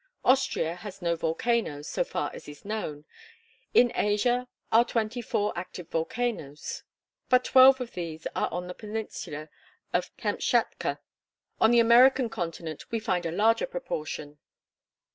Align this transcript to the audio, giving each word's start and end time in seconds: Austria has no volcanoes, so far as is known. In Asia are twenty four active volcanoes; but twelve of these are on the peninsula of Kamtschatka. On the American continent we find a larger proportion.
Austria 0.25 0.77
has 0.77 1.03
no 1.03 1.15
volcanoes, 1.15 1.87
so 1.87 2.03
far 2.03 2.31
as 2.33 2.47
is 2.49 2.65
known. 2.65 3.05
In 3.75 3.91
Asia 3.93 4.47
are 4.71 4.83
twenty 4.83 5.21
four 5.21 5.53
active 5.55 5.89
volcanoes; 5.89 6.81
but 7.29 7.43
twelve 7.43 7.79
of 7.79 7.91
these 7.91 8.25
are 8.35 8.51
on 8.51 8.65
the 8.65 8.73
peninsula 8.73 9.47
of 9.93 10.09
Kamtschatka. 10.17 10.97
On 11.59 11.69
the 11.69 11.79
American 11.79 12.31
continent 12.31 12.89
we 12.89 12.99
find 12.99 13.27
a 13.27 13.31
larger 13.31 13.67
proportion. 13.67 14.39